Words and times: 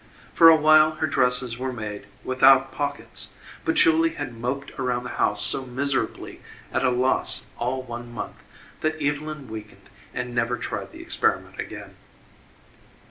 For 0.33 0.49
a 0.49 0.55
while 0.55 0.93
her 0.95 1.05
dresses 1.05 1.59
were 1.59 1.71
made 1.71 2.07
without 2.23 2.71
pockets, 2.71 3.33
but 3.63 3.75
Julie 3.75 4.15
had 4.15 4.33
moped 4.35 4.71
around 4.79 5.03
the 5.03 5.09
house 5.21 5.45
so 5.45 5.63
miserably 5.67 6.41
at 6.73 6.83
a 6.83 6.89
loss 6.89 7.45
all 7.59 7.83
one 7.83 8.11
month 8.11 8.37
that 8.79 8.99
Evylyn 8.99 9.47
weakened 9.47 9.91
and 10.11 10.33
never 10.33 10.57
tried 10.57 10.91
the 10.91 11.01
experiment 11.03 11.59
again. 11.59 11.97